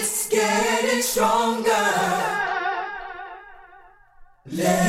[0.00, 1.72] It's getting stronger.
[4.46, 4.87] Let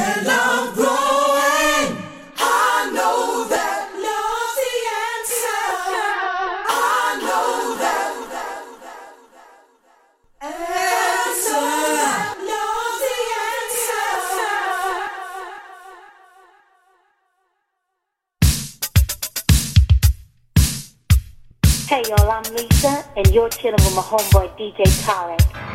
[22.00, 25.69] Hey y'all, I'm Lisa, and you're chilling with my homeboy DJ Tarek.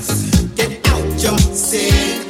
[0.00, 2.27] Shout, get out your seat.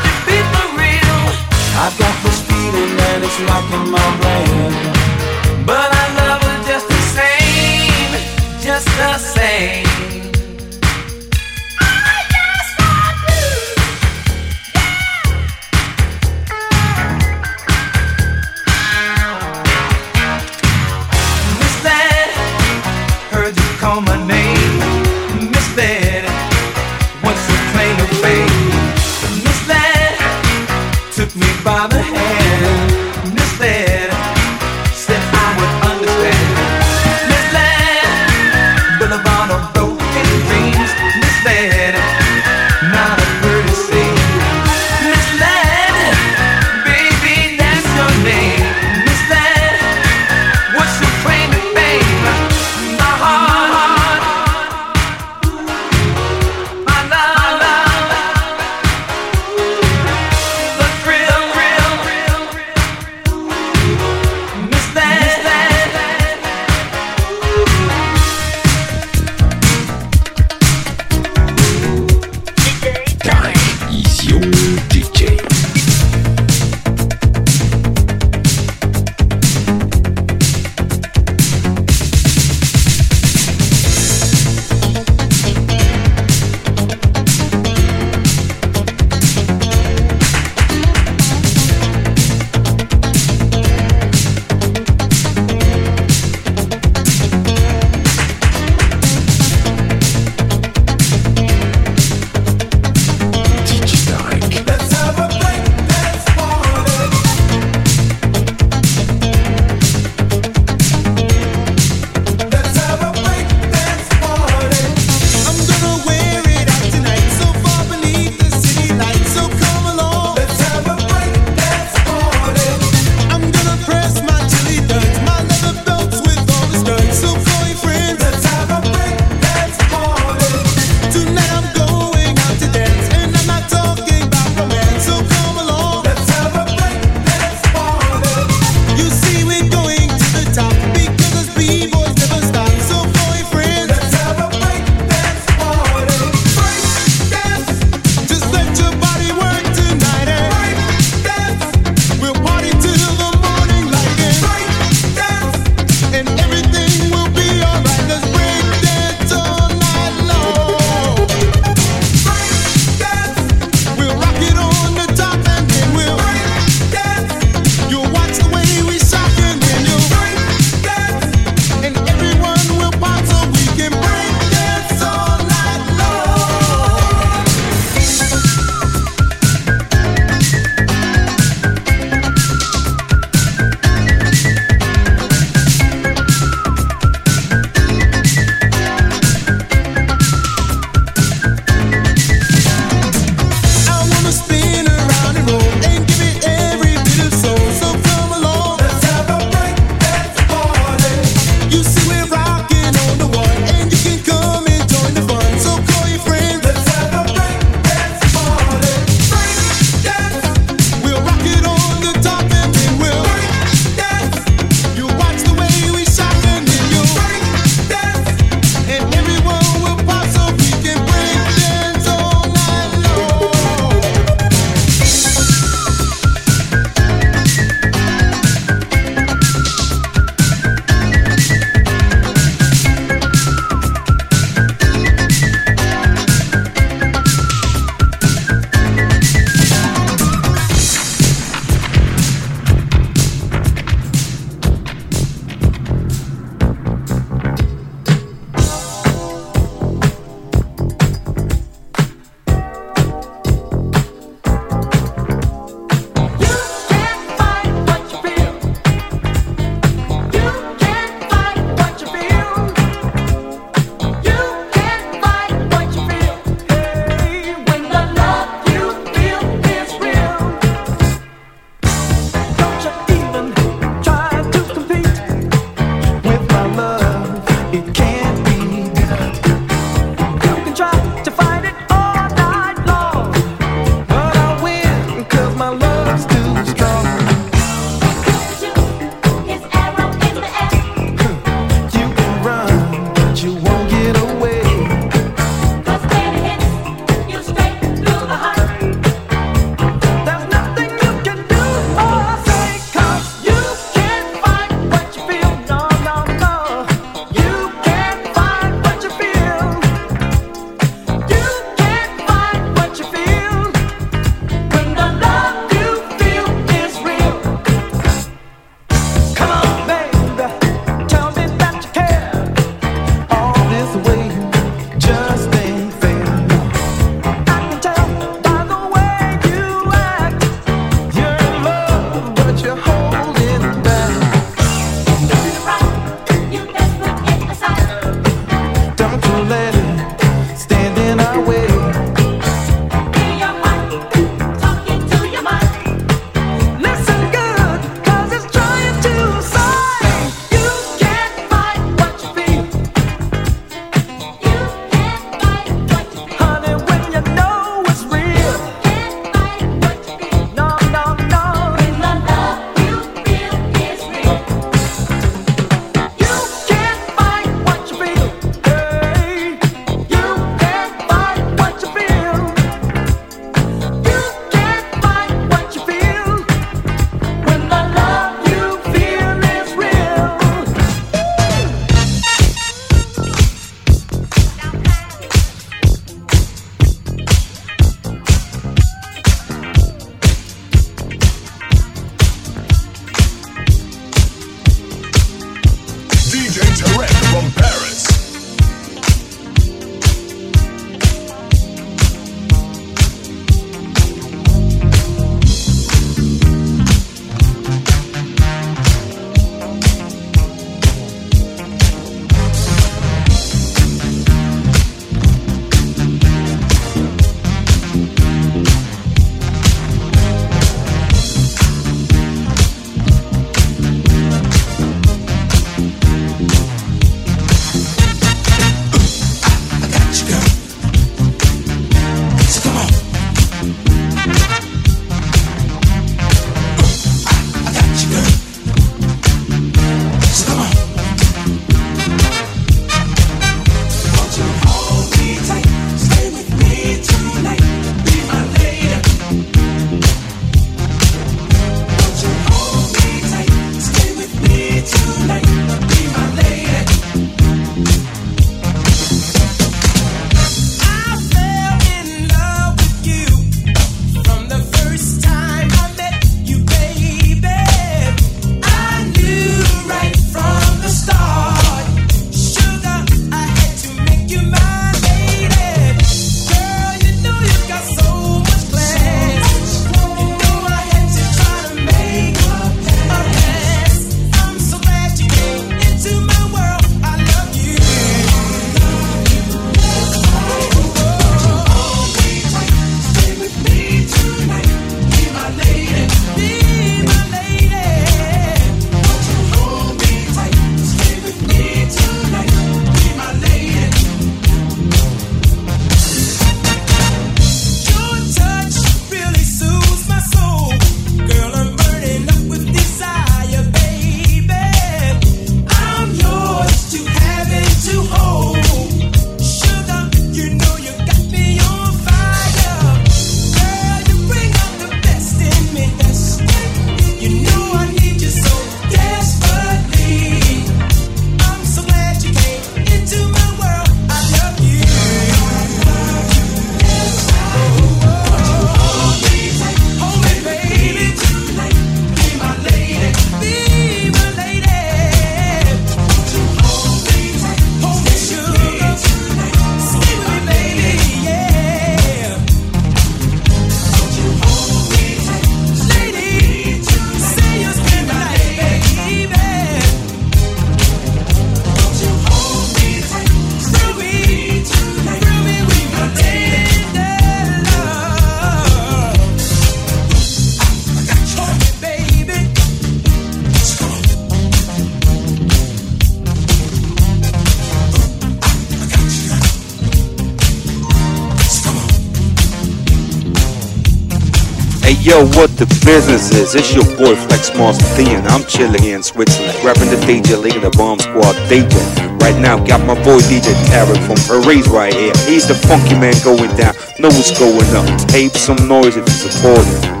[585.11, 586.55] Yo, what the business is?
[586.55, 590.63] It's your boy Flex Master D, and I'm chilling in Switzerland, rapping the DJ and
[590.63, 591.75] the Bomb Squad DJ.
[592.21, 595.13] Right now, got my boy DJ Tarek from Paris right here.
[595.27, 596.73] He's the funky man going down.
[596.99, 597.87] Know what's going up.
[598.07, 600.00] Tape some noise if you support him.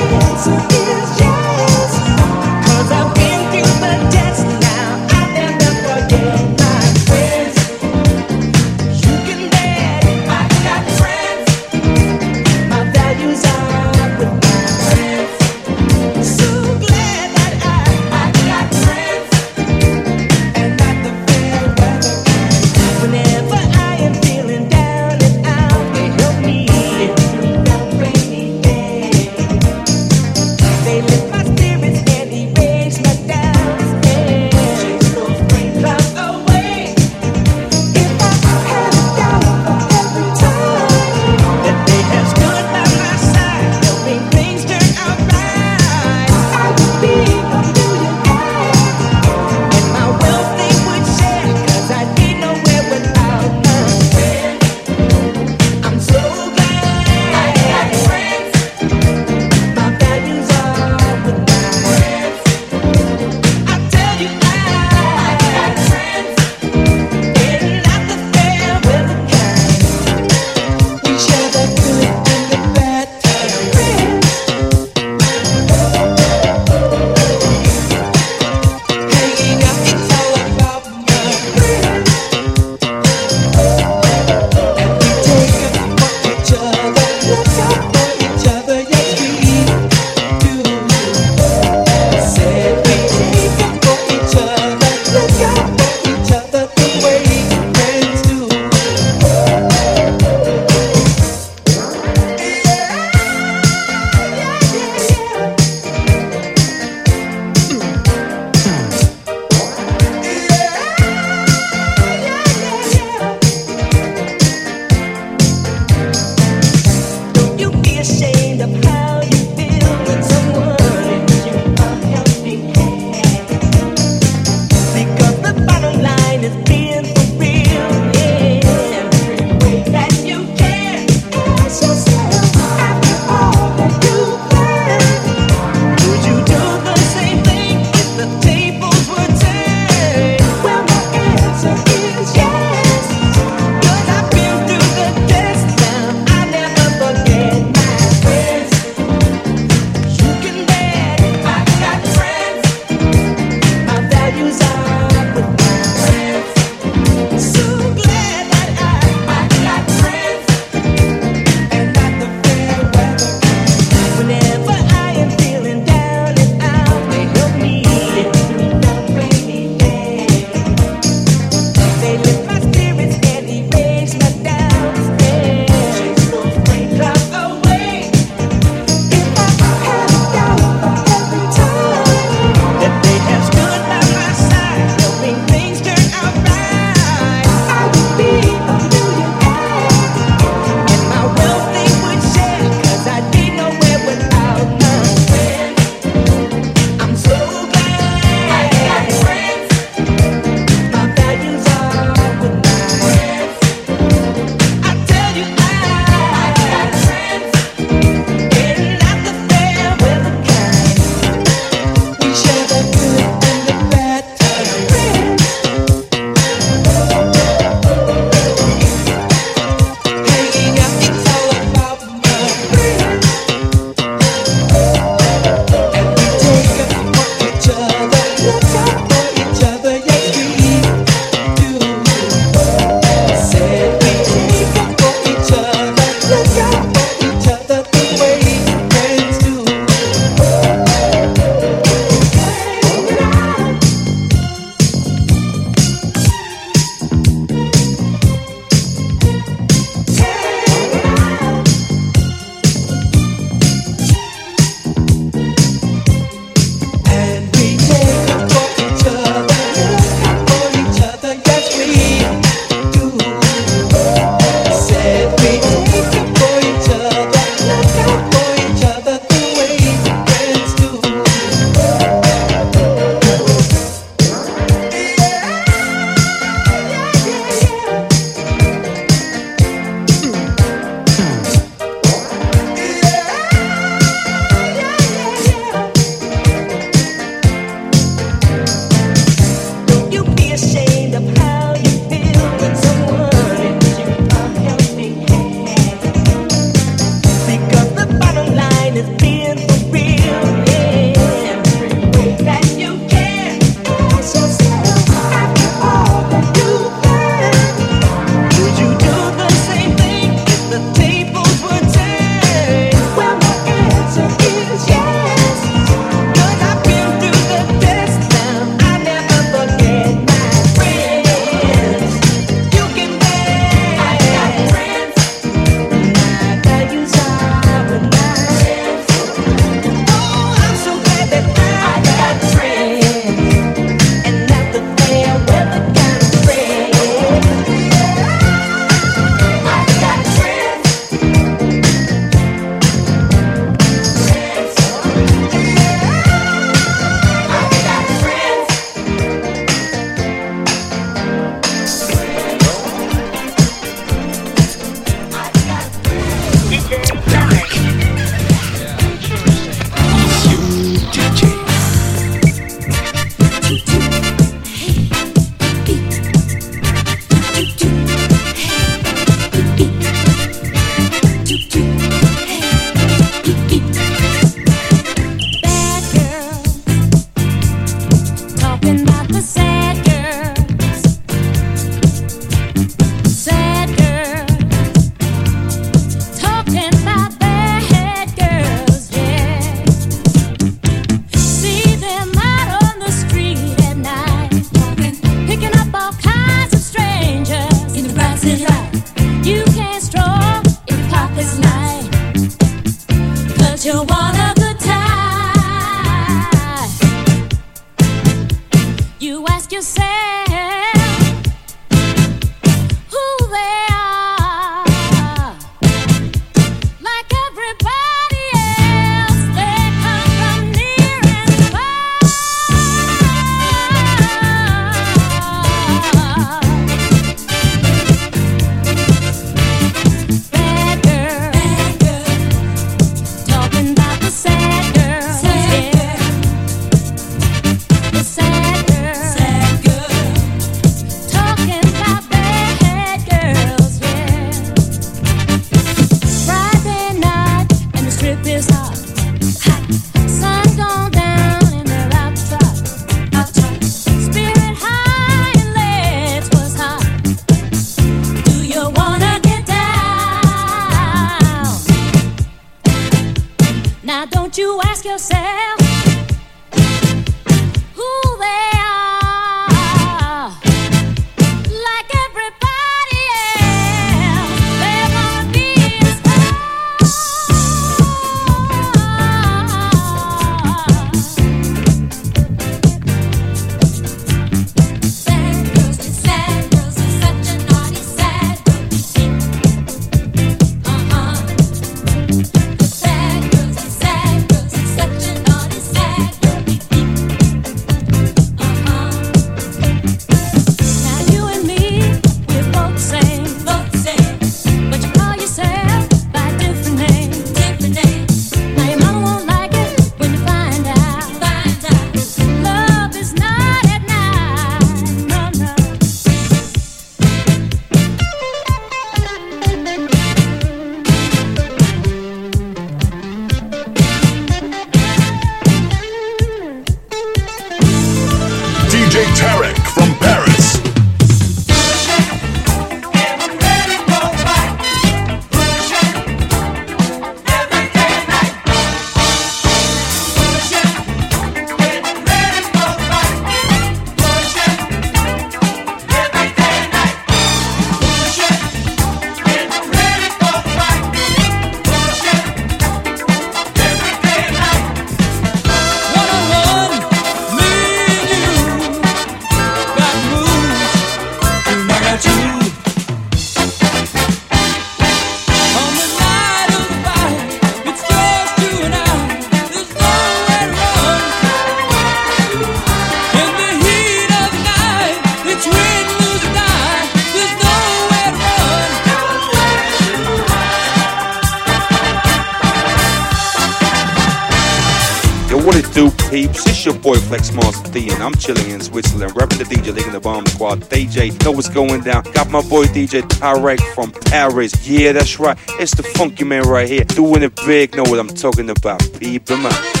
[588.21, 590.81] I'm chilling in Switzerland, repping the DJ, leading the bomb squad.
[590.81, 592.23] DJ, know what's going down.
[592.33, 594.87] Got my boy DJ Tarek from Paris.
[594.87, 595.57] Yeah, that's right.
[595.79, 597.95] It's the funky man right here, doing it big.
[597.95, 599.01] Know what I'm talking about.
[599.19, 599.71] People, man.
[599.73, 600.00] so